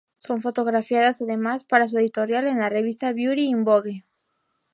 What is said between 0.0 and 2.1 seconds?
Son fotografiadas además, para su